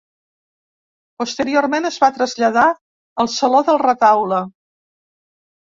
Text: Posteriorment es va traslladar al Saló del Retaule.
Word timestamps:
Posteriorment 1.21 1.89
es 1.91 1.99
va 2.05 2.09
traslladar 2.17 2.65
al 3.25 3.31
Saló 3.37 3.63
del 3.71 3.81
Retaule. 3.87 4.43